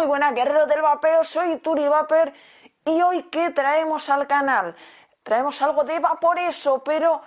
[0.00, 2.32] Muy buena, guerrero del vapeo, soy Turi Vapor
[2.86, 4.74] y hoy ¿qué traemos al canal?
[5.22, 7.20] Traemos algo de Vaporeso, pero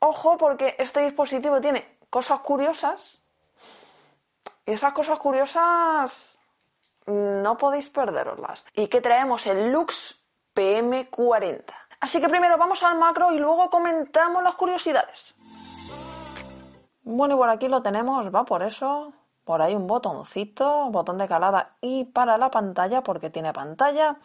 [0.00, 3.22] ojo porque este dispositivo tiene cosas curiosas
[4.66, 6.38] y esas cosas curiosas
[7.06, 8.66] no podéis perderoslas.
[8.74, 9.46] ¿Y qué traemos?
[9.46, 10.22] El Lux
[10.54, 11.64] PM40.
[12.00, 15.34] Así que primero vamos al macro y luego comentamos las curiosidades.
[17.02, 19.14] Bueno, y por aquí lo tenemos, va por eso.
[19.44, 24.18] Por ahí un botoncito, botón de calada y para la pantalla, porque tiene pantalla.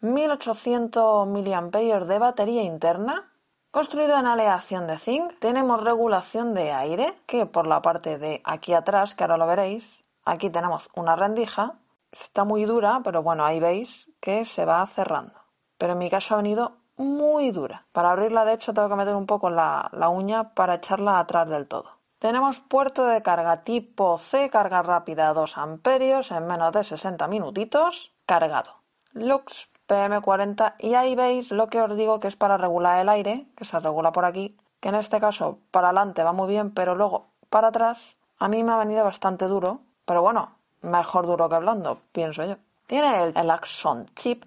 [0.00, 3.30] 1800 mAh de batería interna.
[3.70, 5.38] Construido en aleación de zinc.
[5.40, 10.00] Tenemos regulación de aire, que por la parte de aquí atrás, que ahora lo veréis,
[10.24, 11.74] aquí tenemos una rendija.
[12.12, 15.34] Está muy dura, pero bueno, ahí veis que se va cerrando.
[15.78, 17.86] Pero en mi caso ha venido muy dura.
[17.92, 21.48] Para abrirla, de hecho, tengo que meter un poco la, la uña para echarla atrás
[21.48, 21.90] del todo.
[22.24, 28.12] Tenemos puerto de carga tipo C, carga rápida 2 amperios en menos de 60 minutitos,
[28.24, 28.72] cargado.
[29.12, 33.46] Lux PM40 y ahí veis lo que os digo que es para regular el aire,
[33.54, 36.94] que se regula por aquí, que en este caso para adelante va muy bien, pero
[36.94, 41.58] luego para atrás a mí me ha venido bastante duro, pero bueno, mejor duro que
[41.58, 42.56] blando, pienso yo.
[42.86, 44.46] Tiene el, el Axon chip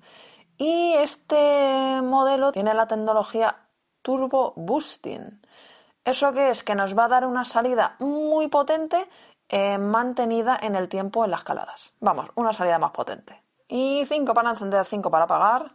[0.58, 3.56] y este modelo tiene la tecnología
[4.02, 5.42] Turbo Boosting.
[6.08, 6.64] ¿Eso qué es?
[6.64, 9.10] Que nos va a dar una salida muy potente
[9.50, 11.94] eh, mantenida en el tiempo en las caladas.
[12.00, 13.44] Vamos, una salida más potente.
[13.68, 15.72] Y 5 para encender, 5 para apagar.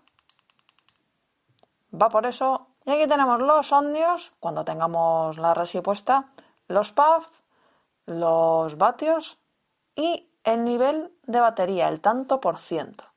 [1.95, 2.69] Va por eso.
[2.87, 6.33] Y aquí tenemos los omnios, cuando tengamos la resi puesta,
[6.67, 7.29] los puff,
[8.07, 9.39] los vatios
[9.95, 13.13] y el nivel de batería, el tanto por ciento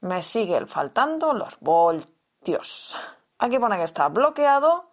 [0.00, 2.96] me sigue faltando los voltios.
[3.38, 4.89] Aquí pone que está bloqueado.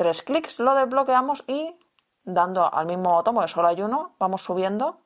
[0.00, 1.76] Tres clics lo desbloqueamos y
[2.24, 4.96] dando al mismo botón, porque solo hay uno, vamos subiendo.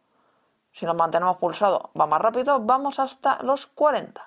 [0.71, 4.23] Si nos mantenemos pulsado va más rápido, vamos hasta los 40.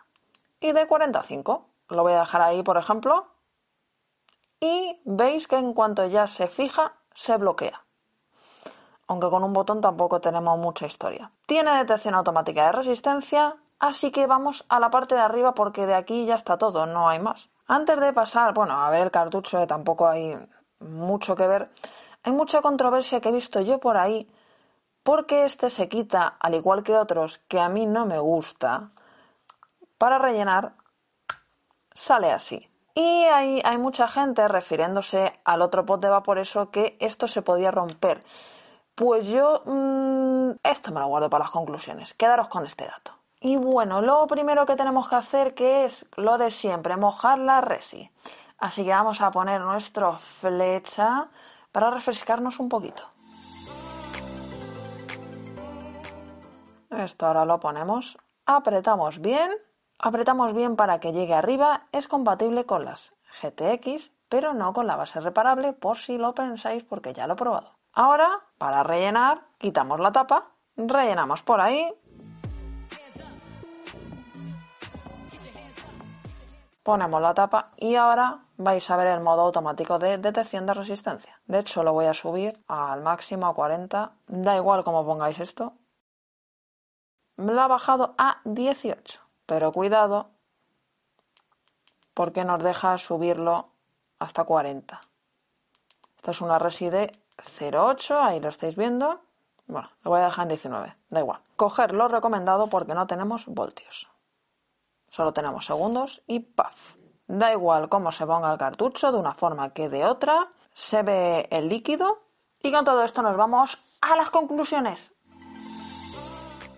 [0.59, 1.65] Y de 45.
[1.87, 3.27] Lo voy a dejar ahí, por ejemplo.
[4.59, 7.85] Y veis que en cuanto ya se fija, se bloquea.
[9.07, 11.31] Aunque con un botón tampoco tenemos mucha historia.
[11.45, 15.93] Tiene detección automática de resistencia, Así que vamos a la parte de arriba porque de
[15.93, 17.49] aquí ya está todo, no hay más.
[17.67, 20.35] Antes de pasar, bueno, a ver el cartucho, tampoco hay
[20.79, 21.69] mucho que ver.
[22.23, 24.27] Hay mucha controversia que he visto yo por ahí
[25.03, 28.91] porque este se quita, al igual que otros que a mí no me gusta,
[29.97, 30.73] para rellenar,
[31.93, 32.69] sale así.
[32.93, 37.41] Y hay, hay mucha gente refiriéndose al otro pot de vapor eso que esto se
[37.41, 38.23] podía romper.
[38.95, 42.13] Pues yo mmm, esto me lo guardo para las conclusiones.
[42.15, 43.11] Quedaros con este dato.
[43.39, 47.61] Y bueno, lo primero que tenemos que hacer que es lo de siempre, mojar la
[47.61, 48.09] resi.
[48.57, 51.29] Así que vamos a poner nuestro flecha
[51.71, 53.03] para refrescarnos un poquito.
[56.89, 59.51] Esto ahora lo ponemos, apretamos bien,
[59.99, 64.95] apretamos bien para que llegue arriba, es compatible con las GTX, pero no con la
[64.95, 67.71] base reparable por si lo pensáis porque ya lo he probado.
[67.93, 71.93] Ahora, para rellenar, quitamos la tapa, rellenamos por ahí
[76.87, 81.41] ponemos la tapa y ahora vais a ver el modo automático de detección de resistencia.
[81.45, 84.13] De hecho, lo voy a subir al máximo a 40.
[84.25, 85.73] Da igual cómo pongáis esto.
[87.35, 89.19] Lo ha bajado a 18.
[89.45, 90.29] Pero cuidado
[92.13, 93.67] porque nos deja subirlo
[94.17, 95.01] hasta 40.
[96.15, 99.19] Esta es una reside 0,8, ahí lo estáis viendo.
[99.67, 101.41] Bueno, lo voy a dejar en 19, da igual.
[101.57, 104.07] Coger lo recomendado porque no tenemos voltios.
[105.09, 106.95] Solo tenemos segundos y ¡paf!
[107.27, 111.47] Da igual cómo se ponga el cartucho, de una forma que de otra, se ve
[111.51, 112.19] el líquido.
[112.63, 115.11] Y con todo esto nos vamos a las conclusiones.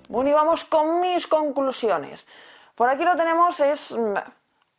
[0.09, 2.27] Bueno, y vamos con mis conclusiones.
[2.73, 3.95] Por aquí lo tenemos, es.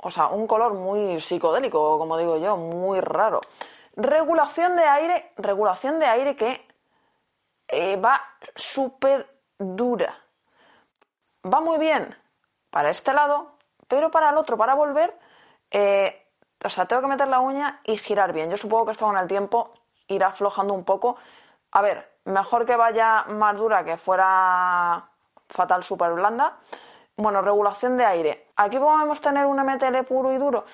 [0.03, 3.41] O sea, un color muy psicodélico, como digo yo, muy raro.
[3.95, 6.67] Regulación de aire, regulación de aire que
[7.69, 8.21] eh, va
[8.55, 10.19] súper dura.
[11.45, 12.15] Va muy bien,
[12.71, 13.53] para este lado,
[13.89, 15.17] pero para el otro, para volver,
[15.71, 16.27] eh,
[16.65, 18.51] o sea, tengo que meter la uña y girar bien.
[18.51, 19.73] Yo supongo que esto con el tiempo
[20.09, 21.17] irá aflojando un poco.
[21.73, 25.09] A ver, mejor que vaya más dura que fuera
[25.49, 26.59] fatal super blanda.
[27.17, 28.49] Bueno, regulación de aire.
[28.57, 30.65] ¿Aquí podemos tener un MTL puro y duro?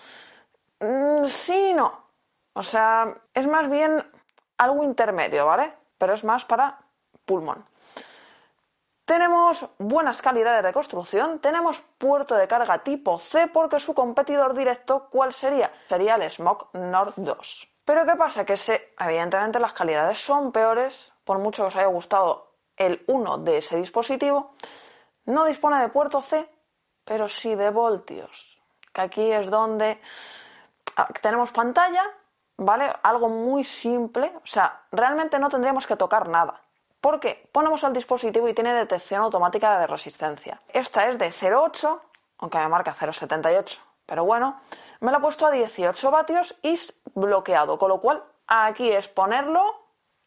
[0.80, 2.06] Mm, sí no.
[2.52, 4.04] O sea, es más bien
[4.58, 5.72] algo intermedio, ¿vale?
[5.98, 6.78] Pero es más para
[7.24, 7.64] pulmón.
[9.06, 15.06] Tenemos buenas calidades de construcción, tenemos puerto de carga tipo C porque su competidor directo,
[15.10, 15.70] ¿cuál sería?
[15.88, 17.68] Sería el Smog Nord 2.
[17.84, 18.44] Pero ¿qué pasa?
[18.44, 23.38] Que se, evidentemente las calidades son peores, por mucho que os haya gustado el 1
[23.38, 24.56] de ese dispositivo,
[25.26, 26.50] no dispone de puerto C,
[27.04, 28.60] pero sí de voltios.
[28.92, 30.00] Que aquí es donde
[30.96, 32.02] ah, tenemos pantalla,
[32.56, 32.92] ¿vale?
[33.04, 36.60] Algo muy simple, o sea, realmente no tendríamos que tocar nada.
[37.06, 40.60] Porque ponemos el dispositivo y tiene detección automática de resistencia.
[40.66, 42.00] Esta es de 0,8,
[42.38, 44.58] aunque me marca 0,78, pero bueno,
[44.98, 46.76] me lo he puesto a 18 vatios y
[47.14, 49.62] bloqueado, con lo cual aquí es ponerlo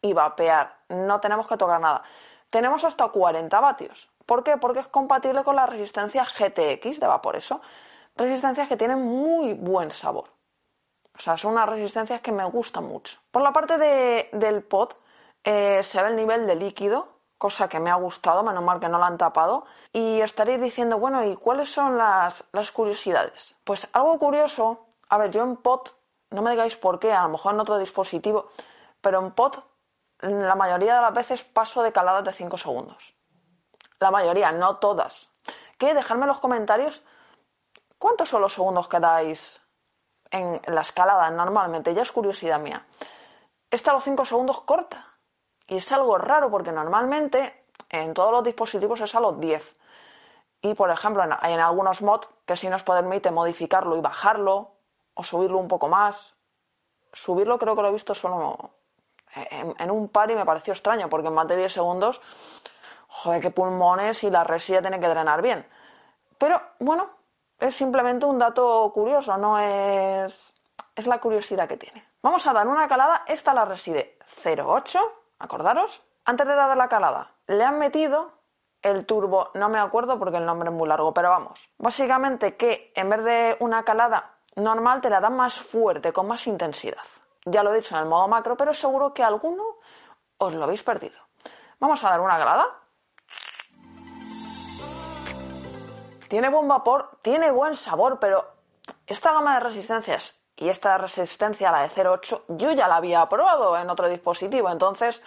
[0.00, 2.02] y vapear, no tenemos que tocar nada.
[2.48, 4.08] Tenemos hasta 40 vatios.
[4.24, 4.56] ¿Por qué?
[4.56, 7.60] Porque es compatible con la resistencia GTX de Vaporeso.
[8.16, 10.30] Resistencias que tienen muy buen sabor.
[11.14, 13.18] O sea, son unas resistencias que me gustan mucho.
[13.30, 13.76] Por la parte
[14.32, 14.96] del pot
[15.44, 17.08] eh, se ve el nivel de líquido,
[17.38, 19.64] cosa que me ha gustado, menos mal que no la han tapado.
[19.92, 23.56] Y estaréis diciendo, bueno, ¿y cuáles son las, las curiosidades?
[23.64, 25.94] Pues algo curioso, a ver, yo en pot,
[26.30, 28.50] no me digáis por qué, a lo mejor en otro dispositivo,
[29.00, 29.64] pero en pot
[30.20, 33.14] la mayoría de las veces paso de caladas de 5 segundos.
[33.98, 35.30] La mayoría, no todas.
[35.78, 35.94] ¿Qué?
[35.94, 37.02] Dejadme en los comentarios
[37.98, 39.60] cuántos son los segundos que dais
[40.30, 41.94] en la escalada normalmente.
[41.94, 42.86] Ya es curiosidad mía.
[43.70, 45.09] Esta a los 5 segundos corta.
[45.70, 49.76] Y es algo raro porque normalmente en todos los dispositivos es a los 10.
[50.62, 54.72] Y por ejemplo, hay en algunos mods que sí nos permite modificarlo y bajarlo
[55.14, 56.34] o subirlo un poco más.
[57.12, 58.72] Subirlo creo que lo he visto solo
[59.32, 62.20] en, un par y me pareció extraño, porque en más de 10 segundos,
[63.06, 65.64] joder, qué pulmones y la resilla tiene que drenar bien.
[66.36, 67.10] Pero bueno,
[67.60, 70.52] es simplemente un dato curioso, no es.
[70.96, 72.04] Es la curiosidad que tiene.
[72.22, 76.02] Vamos a dar una calada, esta la reside 0,8, acordaros.
[76.24, 78.30] Antes de dar la calada, le han metido
[78.82, 81.72] el turbo, no me acuerdo porque el nombre es muy largo, pero vamos.
[81.78, 86.46] Básicamente que en vez de una calada normal te la dan más fuerte, con más
[86.46, 87.02] intensidad.
[87.44, 89.64] Ya lo he dicho en el modo macro, pero seguro que alguno
[90.38, 91.18] os lo habéis perdido.
[91.78, 92.66] Vamos a dar una grada.
[96.28, 98.46] Tiene buen vapor, tiene buen sabor, pero
[99.06, 103.76] esta gama de resistencias y esta resistencia, la de 0.8, yo ya la había probado
[103.78, 105.22] en otro dispositivo, entonces,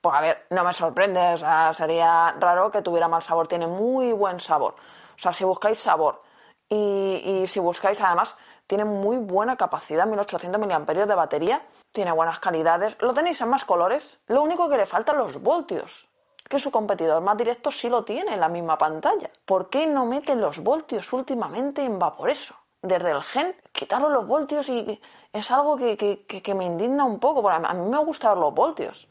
[0.00, 3.68] pues a ver, no me sorprende, o sea, sería raro que tuviera mal sabor, tiene
[3.68, 4.74] muy buen sabor.
[4.74, 6.20] O sea, si buscáis sabor
[6.68, 8.36] y, y si buscáis además
[8.66, 11.62] tiene muy buena capacidad, 1800 mAh de batería,
[11.92, 16.08] tiene buenas calidades, lo tenéis en más colores, lo único que le faltan los voltios,
[16.48, 19.30] que su competidor más directo sí lo tiene en la misma pantalla.
[19.44, 22.61] ¿Por qué no meten los voltios últimamente en Vaporeso?
[22.82, 25.00] Desde el gen, quitaron los voltios y
[25.32, 29.08] es algo que, me indigna un poco, porque a mí me gustan los voltios.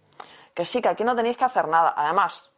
[0.53, 1.93] Que sí, que aquí no tenéis que hacer nada.
[1.95, 2.51] Además,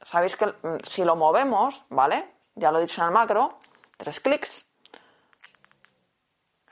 [0.00, 2.34] sabéis que mm, si lo movemos, ¿vale?
[2.54, 3.58] Ya lo he dicho en el macro,
[3.96, 4.66] tres clics,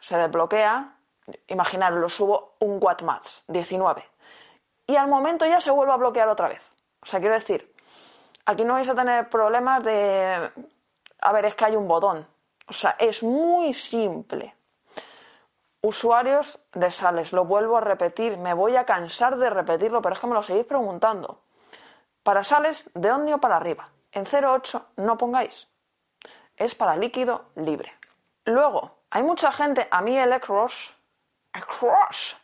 [0.00, 0.96] se desbloquea,
[1.48, 4.04] imaginar, lo subo un watt más, 19.
[4.86, 6.64] Y al momento ya se vuelve a bloquear otra vez.
[7.02, 7.74] O sea, quiero decir,
[8.46, 10.50] aquí no vais a tener problemas de,
[11.20, 12.26] a ver, es que hay un botón.
[12.68, 14.54] O sea, es muy simple.
[15.80, 20.20] Usuarios de Sales, lo vuelvo a repetir, me voy a cansar de repetirlo, pero es
[20.20, 21.40] que me lo seguís preguntando.
[22.22, 23.88] Para Sales, de Omnio para arriba.
[24.12, 25.68] En 0.8 no pongáis.
[26.56, 27.94] Es para líquido libre.
[28.44, 30.94] Luego, hay mucha gente, a mí el Across,
[31.52, 32.36] Across,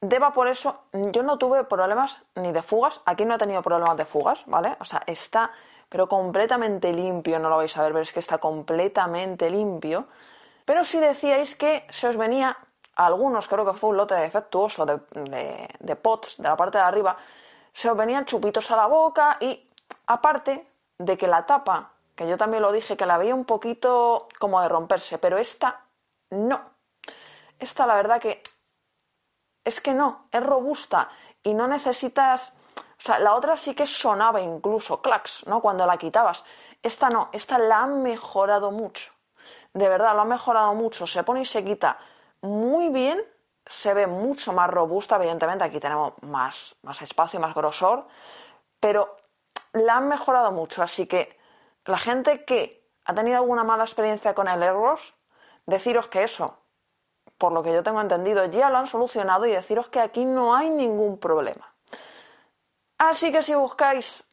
[0.00, 3.96] deba por eso, yo no tuve problemas ni de fugas, aquí no he tenido problemas
[3.96, 4.76] de fugas, ¿vale?
[4.80, 5.52] O sea, está,
[5.88, 10.06] pero completamente limpio, no lo vais a ver, veréis que está completamente limpio.
[10.64, 12.56] Pero si decíais que se os venía,
[12.96, 16.78] a algunos creo que fue un lote defectuoso de, de, de pots de la parte
[16.78, 17.16] de arriba,
[17.72, 19.68] se os venían chupitos a la boca y
[20.06, 20.68] aparte
[20.98, 24.60] de que la tapa, que yo también lo dije, que la veía un poquito como
[24.60, 25.84] de romperse, pero esta
[26.30, 26.60] no.
[27.58, 28.42] Esta la verdad que
[29.64, 31.08] es que no, es robusta
[31.42, 32.54] y no necesitas...
[32.98, 35.60] O sea, la otra sí que sonaba incluso, clacks, ¿no?
[35.60, 36.44] Cuando la quitabas.
[36.82, 39.12] Esta no, esta la han mejorado mucho.
[39.72, 41.06] De verdad, lo han mejorado mucho.
[41.06, 41.98] Se pone y se quita
[42.40, 43.22] muy bien,
[43.64, 48.06] se ve mucho más robusta, evidentemente aquí tenemos más, más espacio, más grosor,
[48.80, 49.16] pero
[49.72, 50.82] la han mejorado mucho.
[50.82, 51.38] Así que
[51.84, 55.14] la gente que ha tenido alguna mala experiencia con el Eros,
[55.66, 56.58] deciros que eso,
[57.36, 60.54] por lo que yo tengo entendido, ya lo han solucionado y deciros que aquí no
[60.54, 61.74] hay ningún problema.
[62.98, 64.24] Así que si buscáis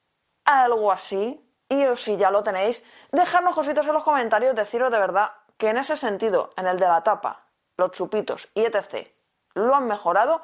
[0.43, 4.99] algo así, y o si ya lo tenéis, dejadnos cositas en los comentarios, deciros de
[4.99, 7.45] verdad que en ese sentido, en el de la tapa,
[7.77, 9.09] los chupitos y etc.,
[9.53, 10.41] lo han mejorado.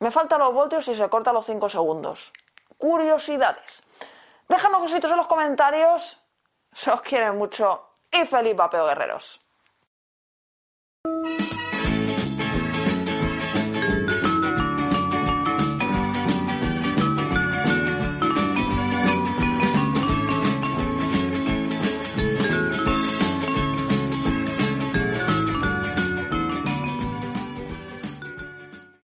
[0.00, 2.32] Me faltan los voltios y se corta los 5 segundos.
[2.76, 3.82] Curiosidades.
[4.48, 6.20] Dejadnos cositas en los comentarios.
[6.72, 9.40] Se os quiere mucho y feliz vapeo, guerreros.